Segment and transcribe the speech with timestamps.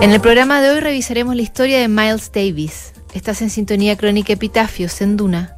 [0.00, 2.92] En el programa de hoy revisaremos la historia de Miles Davis.
[3.14, 5.56] Estás en sintonía crónica Epitafios en Duna.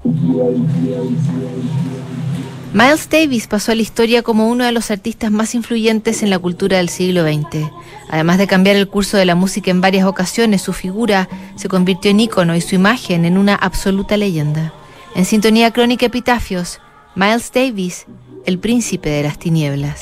[2.73, 6.39] Miles Davis pasó a la historia como uno de los artistas más influyentes en la
[6.39, 7.71] cultura del siglo XX.
[8.11, 12.11] Además de cambiar el curso de la música en varias ocasiones, su figura se convirtió
[12.11, 14.75] en ícono y su imagen en una absoluta leyenda.
[15.15, 16.81] En sintonía crónica Epitafios,
[17.15, 18.07] Miles Davis,
[18.45, 20.01] el príncipe de las tinieblas.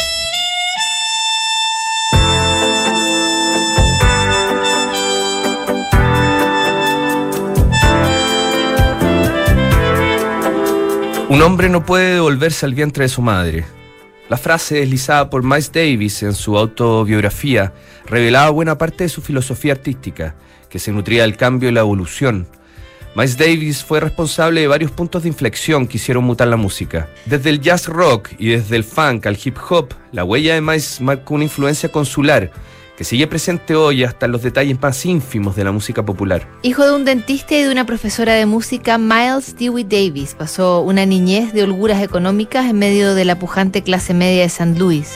[11.32, 13.64] Un hombre no puede devolverse al vientre de su madre.
[14.28, 17.72] La frase deslizada por Miles Davis en su autobiografía
[18.04, 20.34] revelaba buena parte de su filosofía artística,
[20.68, 22.46] que se nutría del cambio y la evolución.
[23.14, 27.08] Miles Davis fue responsable de varios puntos de inflexión que hicieron mutar la música.
[27.24, 31.00] Desde el jazz rock y desde el funk al hip hop, la huella de Miles
[31.00, 32.50] marcó una influencia consular
[32.96, 36.48] que sigue presente hoy hasta los detalles más ínfimos de la música popular.
[36.62, 41.06] Hijo de un dentista y de una profesora de música, Miles Dewey Davis pasó una
[41.06, 45.12] niñez de holguras económicas en medio de la pujante clase media de San Luis.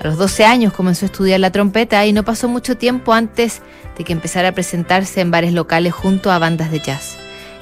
[0.00, 3.60] A los 12 años comenzó a estudiar la trompeta y no pasó mucho tiempo antes
[3.98, 7.16] de que empezara a presentarse en bares locales junto a bandas de jazz.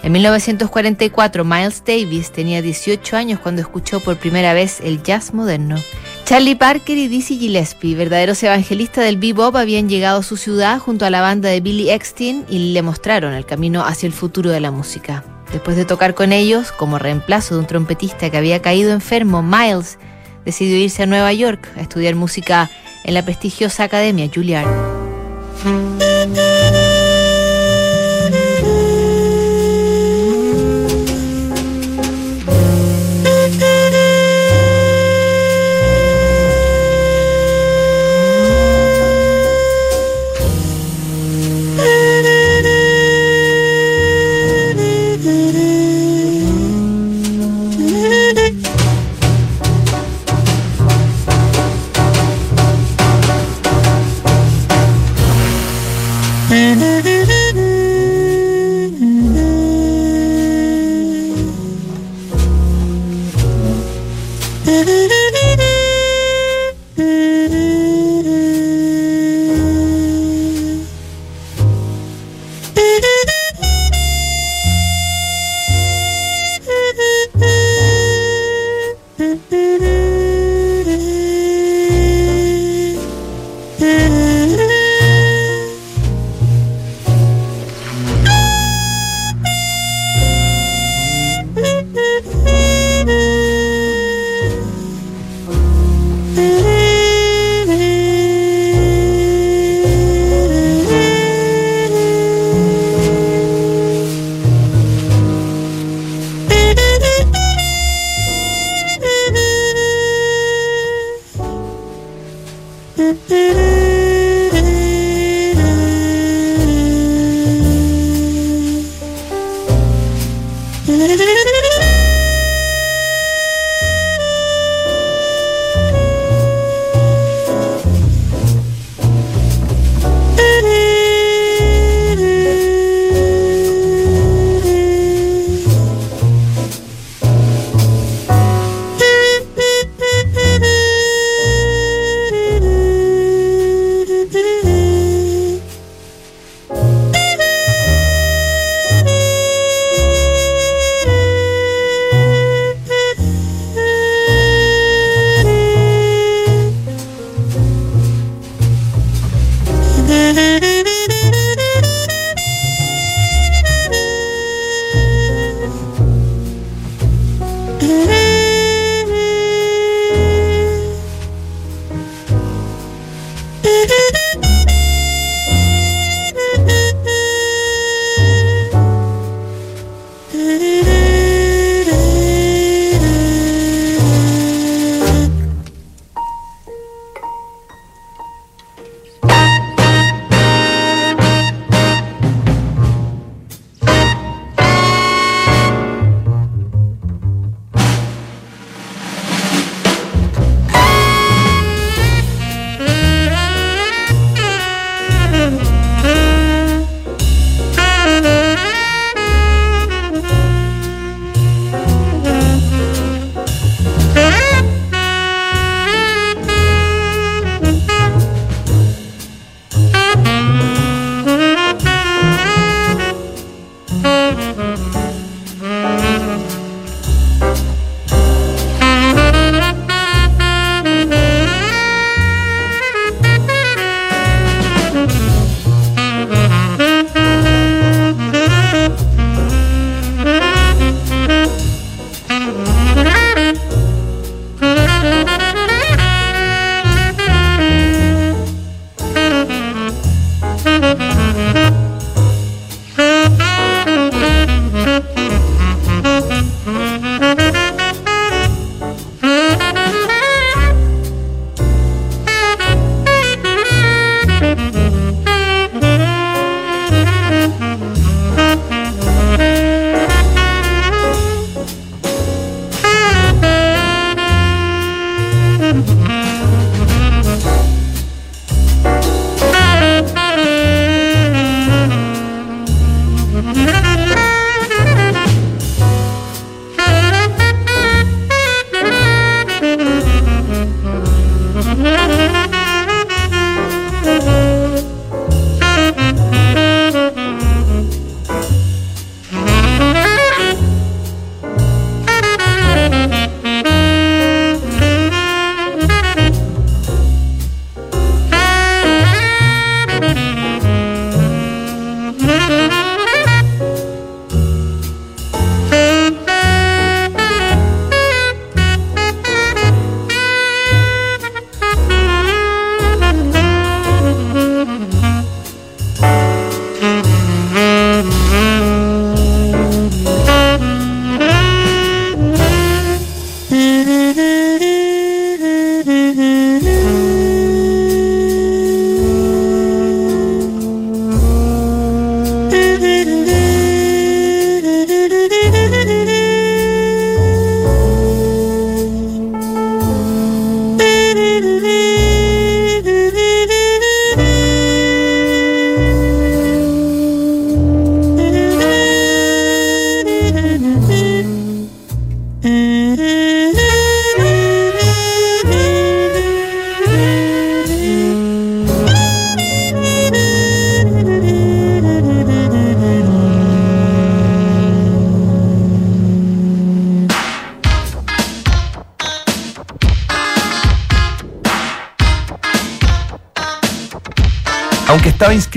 [0.04, 5.76] En 1944, Miles Davis tenía 18 años cuando escuchó por primera vez el jazz moderno.
[6.28, 11.06] Charlie Parker y Dizzy Gillespie, verdaderos evangelistas del bebop, habían llegado a su ciudad junto
[11.06, 14.60] a la banda de Billy Eckstein y le mostraron el camino hacia el futuro de
[14.60, 15.24] la música.
[15.54, 19.98] Después de tocar con ellos, como reemplazo de un trompetista que había caído enfermo, Miles
[20.44, 22.68] decidió irse a Nueva York a estudiar música
[23.04, 24.68] en la prestigiosa academia Juilliard.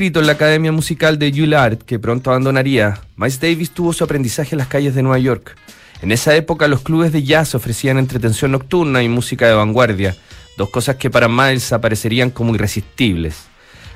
[0.01, 4.55] Inscrito en la Academia Musical de Juilliard, que pronto abandonaría, Miles Davis tuvo su aprendizaje
[4.55, 5.55] en las calles de Nueva York.
[6.01, 10.15] En esa época los clubes de jazz ofrecían entretención nocturna y música de vanguardia,
[10.57, 13.43] dos cosas que para Miles aparecerían como irresistibles.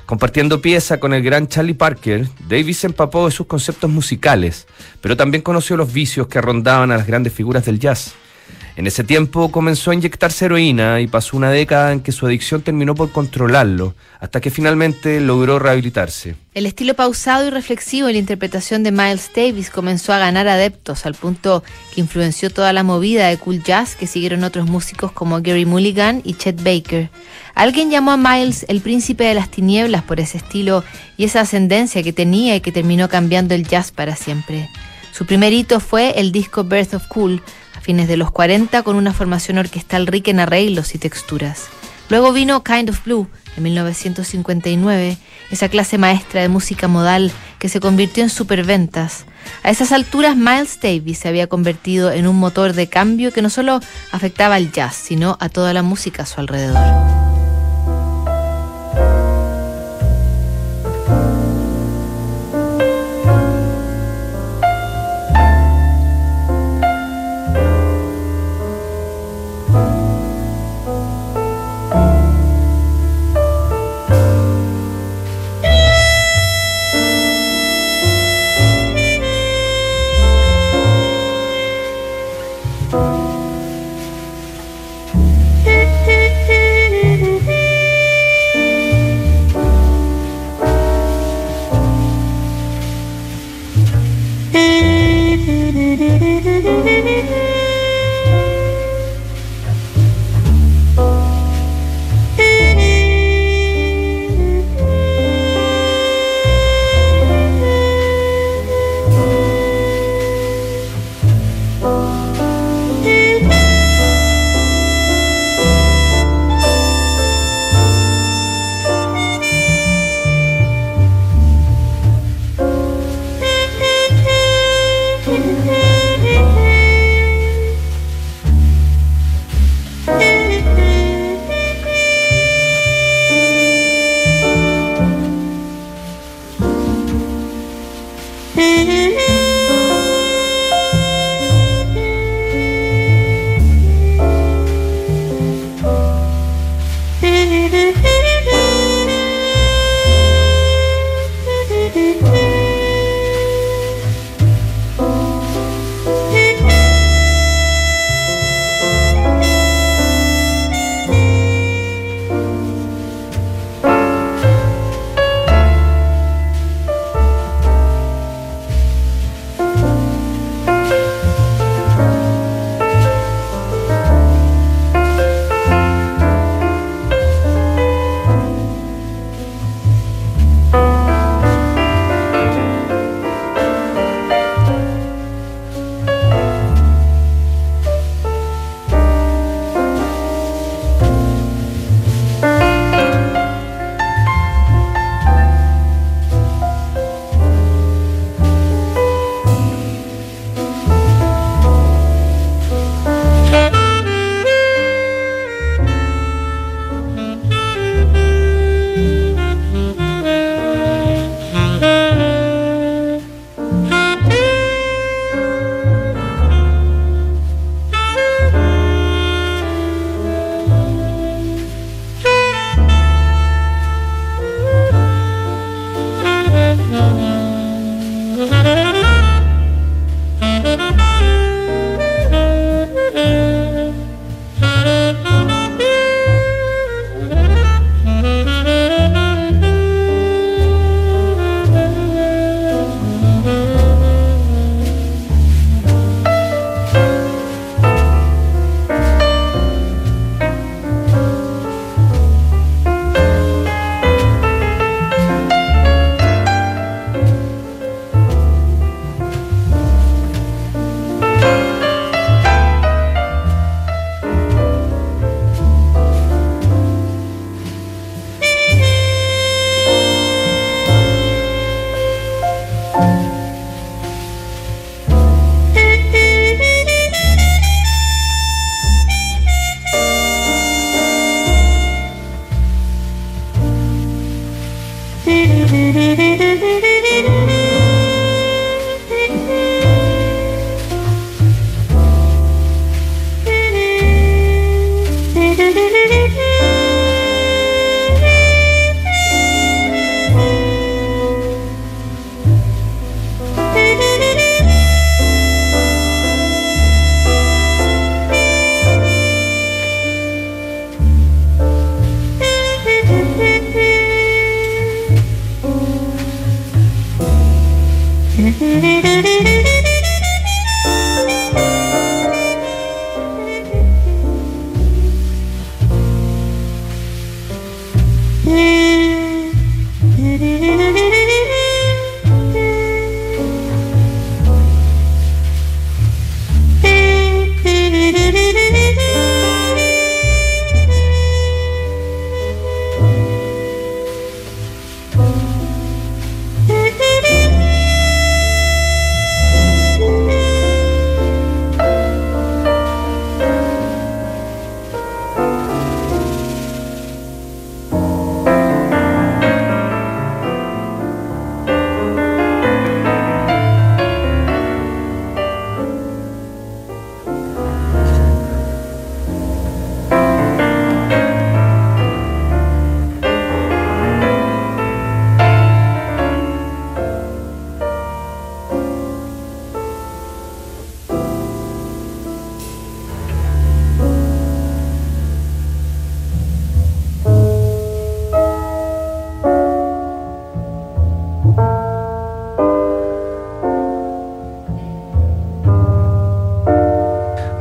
[0.06, 4.68] Compartiendo pieza con el gran Charlie Parker, Davis se empapó de sus conceptos musicales,
[5.00, 8.14] pero también conoció los vicios que rondaban a las grandes figuras del jazz.
[8.76, 12.60] En ese tiempo comenzó a inyectarse heroína y pasó una década en que su adicción
[12.60, 16.36] terminó por controlarlo, hasta que finalmente logró rehabilitarse.
[16.52, 21.06] El estilo pausado y reflexivo en la interpretación de Miles Davis comenzó a ganar adeptos
[21.06, 21.64] al punto
[21.94, 26.20] que influenció toda la movida de cool jazz que siguieron otros músicos como Gary Mulligan
[26.22, 27.08] y Chet Baker.
[27.54, 30.84] Alguien llamó a Miles el príncipe de las tinieblas por ese estilo
[31.16, 34.68] y esa ascendencia que tenía y que terminó cambiando el jazz para siempre.
[35.12, 37.40] Su primer hito fue el disco Birth of Cool,
[37.86, 41.68] fines de los 40 con una formación orquestal rica en arreglos y texturas.
[42.08, 45.16] Luego vino Kind of Blue en 1959,
[45.52, 49.24] esa clase maestra de música modal que se convirtió en superventas.
[49.62, 53.50] A esas alturas Miles Davis se había convertido en un motor de cambio que no
[53.50, 53.78] solo
[54.10, 57.35] afectaba al jazz, sino a toda la música a su alrededor.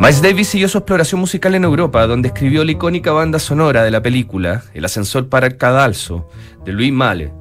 [0.05, 3.89] Miles Davis siguió su exploración musical en Europa, donde escribió la icónica banda sonora de
[3.89, 6.29] la película El ascensor para el cadalso,
[6.63, 7.33] de Louis Malle.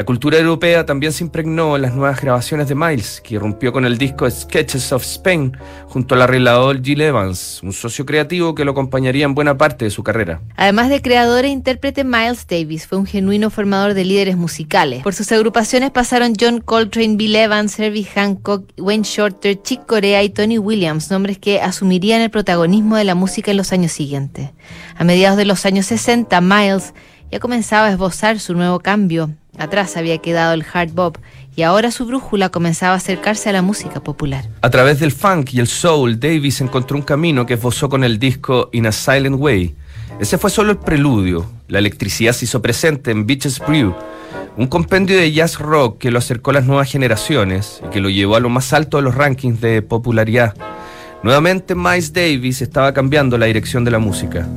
[0.00, 3.84] La cultura europea también se impregnó en las nuevas grabaciones de Miles, que irrumpió con
[3.84, 5.54] el disco Sketches of Spain
[5.88, 9.90] junto al arreglador Gil Evans, un socio creativo que lo acompañaría en buena parte de
[9.90, 10.40] su carrera.
[10.56, 15.02] Además de creador e intérprete, Miles Davis fue un genuino formador de líderes musicales.
[15.02, 20.30] Por sus agrupaciones pasaron John Coltrane, Bill Evans, Herbie Hancock, Wayne Shorter, Chick Corea y
[20.30, 24.48] Tony Williams, nombres que asumirían el protagonismo de la música en los años siguientes.
[24.96, 26.94] A mediados de los años 60, Miles
[27.30, 29.30] ya comenzaba a esbozar su nuevo cambio.
[29.60, 31.18] Atrás había quedado el hard bop
[31.54, 34.48] y ahora su brújula comenzaba a acercarse a la música popular.
[34.62, 38.18] A través del funk y el soul, Davis encontró un camino que esbozó con el
[38.18, 39.74] disco In a Silent Way.
[40.18, 41.44] Ese fue solo el preludio.
[41.68, 43.94] La electricidad se hizo presente en Beaches Brew,
[44.56, 48.08] un compendio de jazz rock que lo acercó a las nuevas generaciones y que lo
[48.08, 50.54] llevó a lo más alto de los rankings de popularidad.
[51.22, 54.48] Nuevamente Miles Davis estaba cambiando la dirección de la música.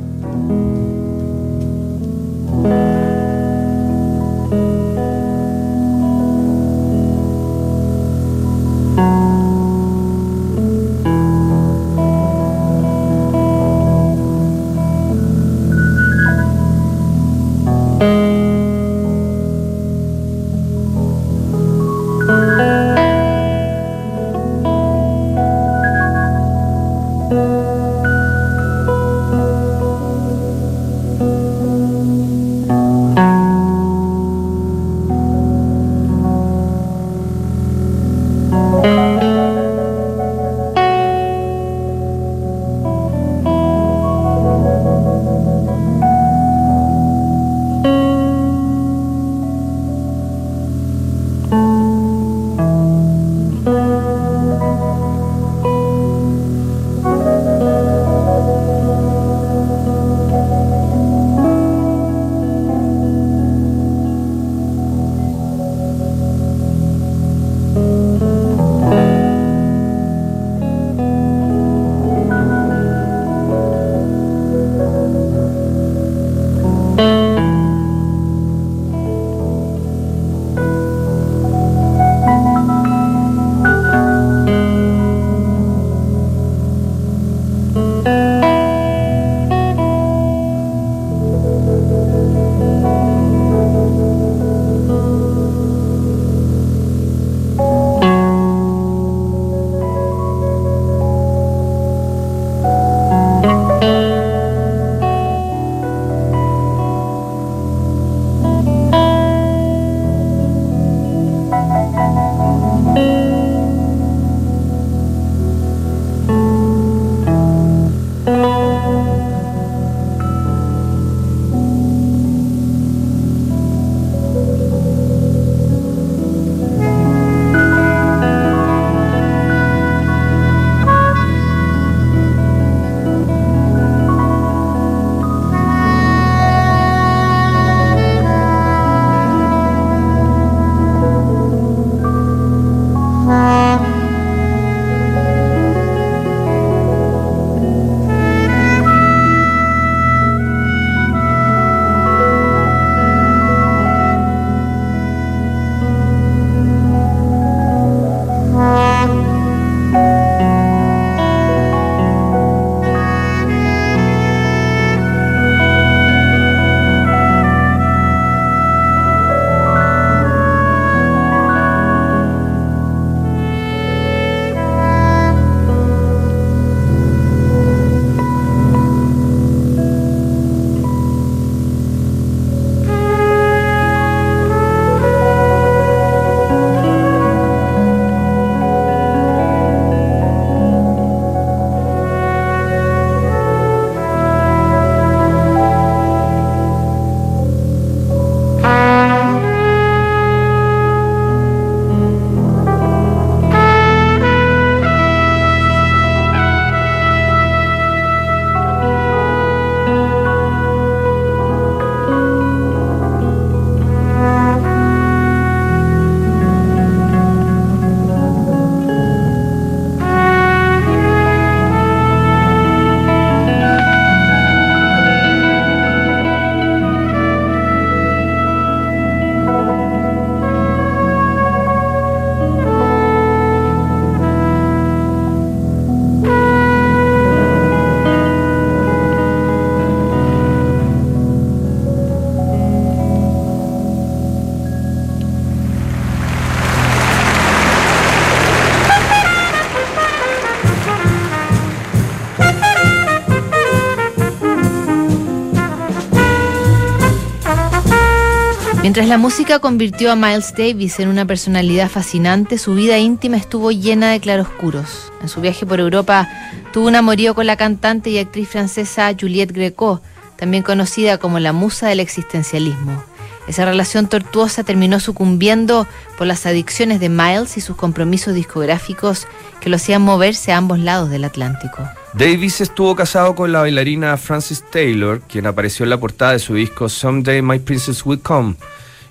[258.93, 263.71] Mientras la música convirtió a Miles Davis en una personalidad fascinante, su vida íntima estuvo
[263.71, 265.12] llena de claroscuros.
[265.19, 266.29] En su viaje por Europa
[266.71, 269.99] tuvo un amorío con la cantante y actriz francesa Juliette Greco,
[270.36, 273.03] también conocida como la musa del existencialismo.
[273.47, 279.25] Esa relación tortuosa terminó sucumbiendo por las adicciones de Miles y sus compromisos discográficos
[279.63, 281.88] que lo hacían moverse a ambos lados del Atlántico.
[282.13, 286.54] Davis estuvo casado con la bailarina Frances Taylor, quien apareció en la portada de su
[286.54, 288.56] disco Someday My Princess Will Come,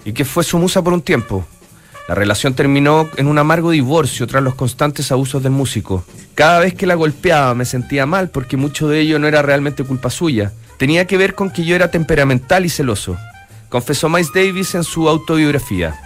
[0.05, 1.47] y que fue su musa por un tiempo.
[2.07, 6.05] La relación terminó en un amargo divorcio tras los constantes abusos del músico.
[6.35, 9.85] Cada vez que la golpeaba me sentía mal porque mucho de ello no era realmente
[9.85, 10.53] culpa suya.
[10.77, 13.17] Tenía que ver con que yo era temperamental y celoso,
[13.71, 15.99] confesó Miles Davis en su autobiografía.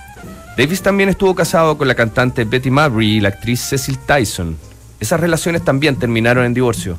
[0.57, 4.57] Davis también estuvo casado con la cantante Betty Mabry y la actriz Cecil Tyson.
[4.99, 6.99] Esas relaciones también terminaron en divorcio.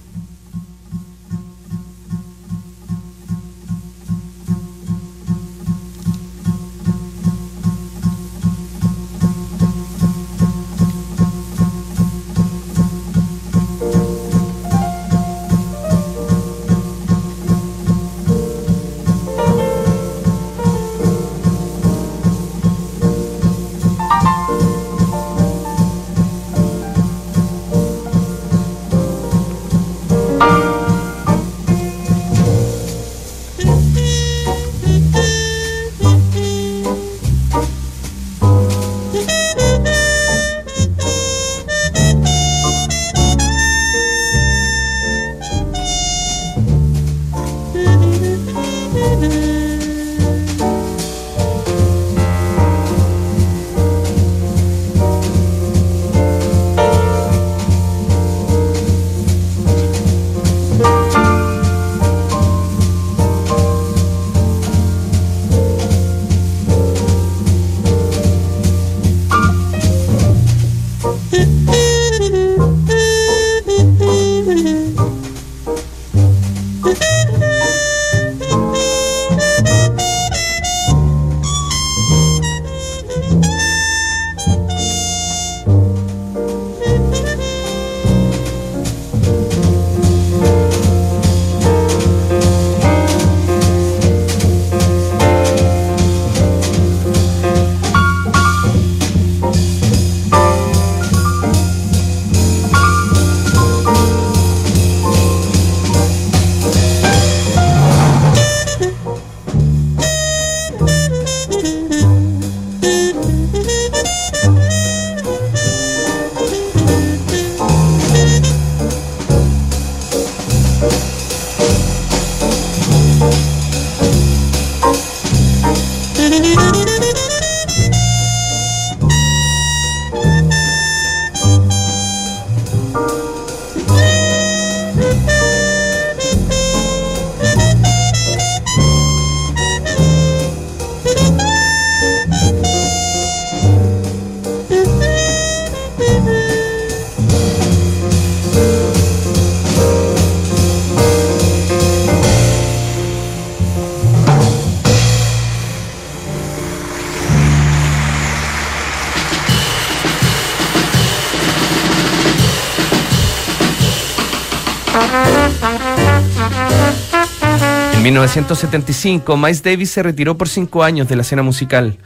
[168.07, 171.97] 1975, Miles Davis se retiró por cinco años de la escena musical.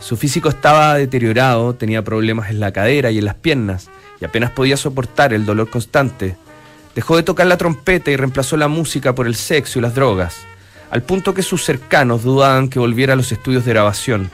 [0.00, 3.88] Su físico estaba deteriorado, tenía problemas en la cadera y en las piernas,
[4.20, 6.36] y apenas podía soportar el dolor constante.
[6.94, 10.36] Dejó de tocar la trompeta y reemplazó la música por el sexo y las drogas,
[10.90, 14.30] al punto que sus cercanos dudaban que volviera a los estudios de grabación.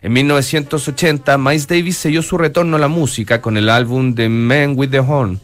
[0.00, 4.72] En 1980, Miles Davis selló su retorno a la música con el álbum The Man
[4.78, 5.42] with the Horn,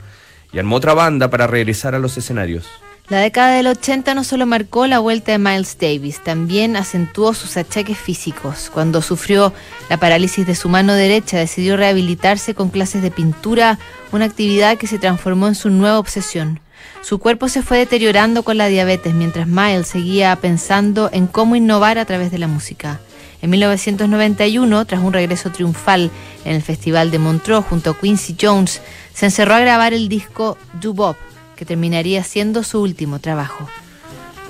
[0.51, 2.67] y armó otra banda para regresar a los escenarios.
[3.11, 7.57] La década del 80 no solo marcó la vuelta de Miles Davis, también acentuó sus
[7.57, 8.71] achaques físicos.
[8.73, 9.53] Cuando sufrió
[9.89, 13.81] la parálisis de su mano derecha, decidió rehabilitarse con clases de pintura,
[14.13, 16.61] una actividad que se transformó en su nueva obsesión.
[17.03, 21.99] Su cuerpo se fue deteriorando con la diabetes mientras Miles seguía pensando en cómo innovar
[21.99, 23.01] a través de la música.
[23.43, 26.13] En 1991, tras un regreso triunfal
[26.45, 28.81] en el Festival de Montreux junto a Quincy Jones,
[29.13, 31.17] se encerró a grabar el disco Do Bob,
[31.61, 33.69] que terminaría siendo su último trabajo.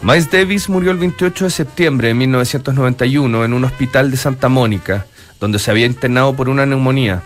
[0.01, 5.07] Miles Davis murió el 28 de septiembre de 1991 en un hospital de Santa Mónica,
[5.40, 7.20] donde se había internado por una neumonía.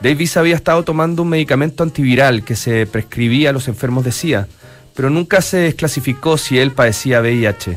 [0.00, 4.48] Davis había estado tomando un medicamento antiviral que se prescribía a los enfermos de SIDA,
[4.96, 7.76] pero nunca se desclasificó si él padecía VIH.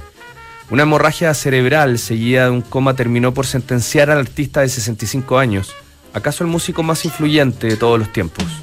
[0.70, 5.74] Una hemorragia cerebral seguida de un coma terminó por sentenciar al artista de 65 años,
[6.14, 8.63] acaso el músico más influyente de todos los tiempos.